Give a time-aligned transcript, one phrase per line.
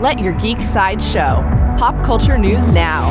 [0.00, 1.44] Let your geek side show.
[1.76, 3.10] Pop culture news now.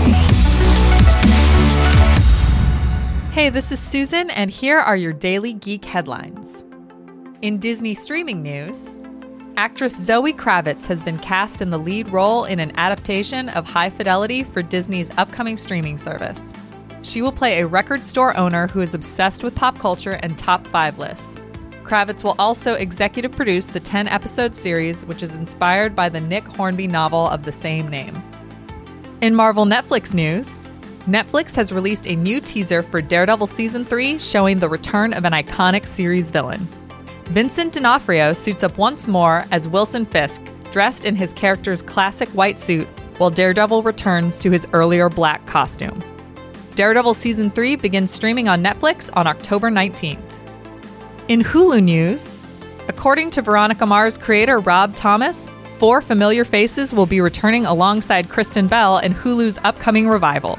[3.31, 6.65] Hey, this is Susan, and here are your daily geek headlines.
[7.43, 8.97] In Disney streaming news,
[9.55, 13.91] actress Zoe Kravitz has been cast in the lead role in an adaptation of High
[13.91, 16.41] Fidelity for Disney's upcoming streaming service.
[17.03, 20.65] She will play a record store owner who is obsessed with pop culture and top
[20.65, 21.39] five lists.
[21.89, 26.47] Kravitz will also executive produce the 10 episode series, which is inspired by the Nick
[26.47, 28.15] Hornby novel of the same name.
[29.21, 30.47] In Marvel Netflix news,
[31.07, 35.33] Netflix has released a new teaser for Daredevil Season 3 showing the return of an
[35.33, 36.59] iconic series villain.
[37.25, 42.59] Vincent D'Onofrio suits up once more as Wilson Fisk, dressed in his character's classic white
[42.59, 42.87] suit,
[43.17, 46.03] while Daredevil returns to his earlier black costume.
[46.75, 50.38] Daredevil Season 3 begins streaming on Netflix on October 19th.
[51.29, 52.41] In Hulu news,
[52.87, 55.47] according to Veronica Mars creator Rob Thomas,
[55.77, 60.57] four familiar faces will be returning alongside Kristen Bell in Hulu's upcoming revival.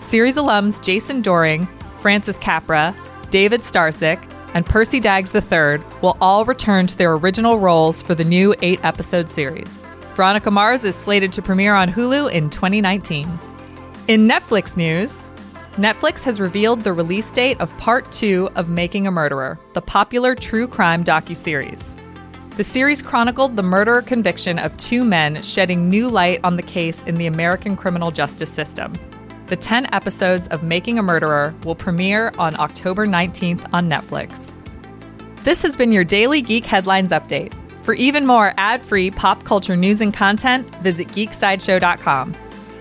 [0.00, 1.66] Series alums Jason Dohring,
[2.00, 2.94] Francis Capra,
[3.30, 4.22] David Starzyk,
[4.52, 8.84] and Percy Daggs III will all return to their original roles for the new eight
[8.84, 9.82] episode series.
[10.12, 13.26] Veronica Mars is slated to premiere on Hulu in 2019.
[14.08, 15.26] In Netflix news,
[15.76, 20.34] Netflix has revealed the release date of part two of Making a Murderer, the popular
[20.34, 21.96] true crime docuseries.
[22.58, 27.02] The series chronicled the murder conviction of two men, shedding new light on the case
[27.04, 28.92] in the American criminal justice system.
[29.46, 34.52] The 10 episodes of Making a Murderer will premiere on October 19th on Netflix.
[35.36, 37.54] This has been your daily Geek Headlines Update.
[37.82, 42.34] For even more ad free pop culture news and content, visit geeksideshow.com.